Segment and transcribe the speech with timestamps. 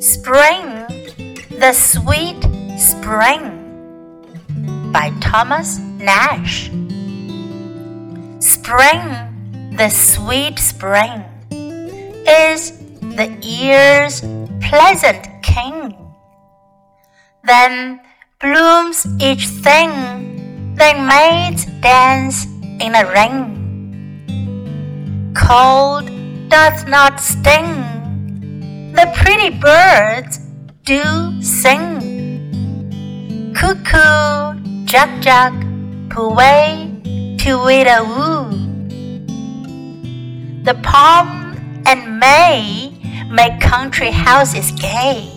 [0.00, 0.86] Spring,
[1.58, 2.40] the Sweet
[2.78, 3.58] Spring
[4.92, 6.70] by Thomas Nash.
[8.38, 14.20] Spring, the sweet spring, is the year's
[14.60, 15.92] pleasant king.
[17.42, 18.00] Then
[18.40, 22.46] blooms each thing, then maids dance
[22.78, 23.56] in a ring.
[25.34, 26.08] Cold
[26.48, 27.97] doth not sting,
[28.98, 30.38] the pretty birds
[30.82, 32.02] do sing.
[33.54, 35.54] Cuckoo, Juck Juck,
[36.08, 37.38] Puway,
[38.02, 38.50] woo.
[40.64, 41.28] The palm
[41.86, 42.90] and may
[43.30, 45.30] make country houses gay.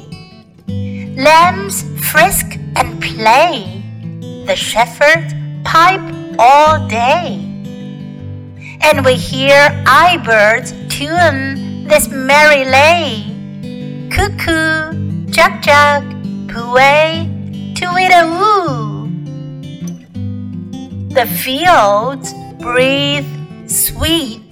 [1.16, 3.84] Lambs frisk and play,
[4.48, 6.02] the shepherds pipe
[6.40, 7.38] all day.
[8.82, 9.70] And we hear
[10.18, 13.31] birds tune this merry lay.
[14.22, 16.04] Cuckoo, Juck Juck,
[16.46, 19.10] Puway, Tweedawoo.
[21.12, 23.26] The fields breathe
[23.68, 24.52] sweet,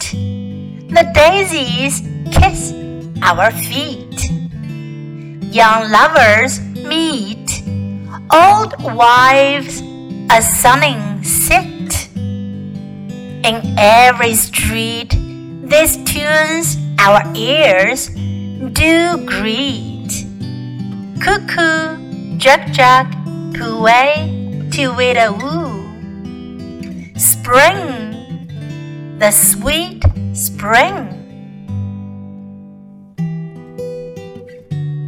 [0.89, 2.73] the daisies kiss
[3.21, 4.31] our feet.
[5.53, 7.61] Young lovers meet,
[8.33, 9.83] old wives
[10.31, 12.09] a sunning sit.
[12.15, 15.11] In every street,
[15.61, 18.09] these tunes our ears
[18.72, 20.26] do greet.
[21.20, 21.96] Cuckoo,
[22.38, 23.06] Juck Juck,
[23.52, 25.82] Puway, Tweedawoo.
[27.16, 28.14] Spring,
[29.18, 30.02] the sweet
[30.34, 31.08] spring.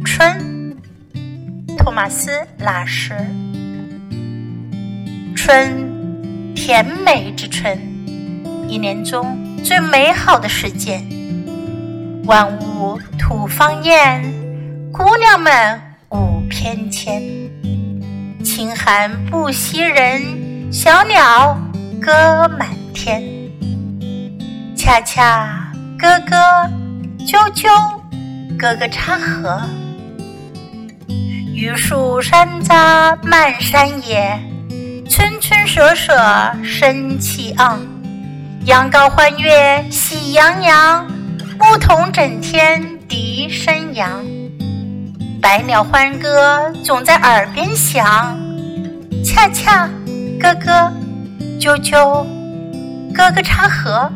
[0.05, 0.77] 春，
[1.77, 3.13] 托马斯·拉什。
[5.35, 7.77] 春，甜美之春，
[8.67, 11.01] 一年中最美好的时节。
[12.24, 14.22] 万物吐芳艳，
[14.92, 17.50] 姑娘们舞翩跹。
[18.44, 21.58] 清寒不惜人，小鸟
[22.00, 23.22] 歌满天。
[24.76, 26.70] 恰恰咯咯，
[27.26, 27.68] 啾啾，
[28.56, 29.60] 咯咯插河。
[31.54, 34.40] 榆树山楂漫山野，
[35.08, 36.14] 村村舍舍
[36.62, 37.80] 生气昂。
[38.64, 41.04] 羊羔欢悦喜洋洋，
[41.62, 44.24] 牧童整天笛声扬。
[45.40, 48.36] 百鸟欢歌总在耳边响，
[49.24, 49.88] 恰恰
[50.40, 50.92] 咯咯，
[51.60, 52.26] 啾啾，
[53.14, 54.10] 咯咯插河。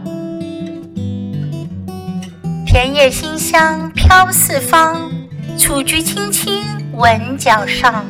[2.66, 5.08] 田野馨香飘四方，
[5.56, 6.64] 雏菊青青。
[6.94, 8.04] 闻脚上，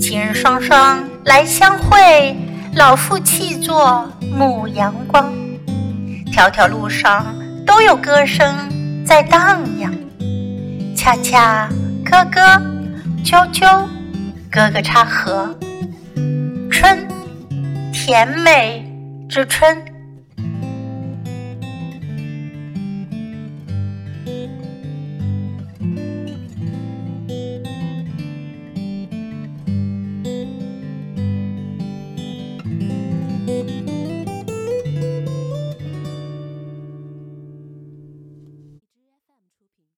[0.00, 2.36] 情人双双来相会，
[2.76, 5.32] 老夫弃作牧阳光。
[6.30, 7.26] 条条路上
[7.70, 9.94] 都有歌声在荡漾，
[10.96, 11.68] 恰恰
[12.04, 12.60] 咯咯，
[13.24, 13.86] 啾啾，
[14.50, 15.56] 哥哥插河。
[16.68, 17.06] 春，
[17.92, 18.84] 甜美
[19.28, 19.84] 之春。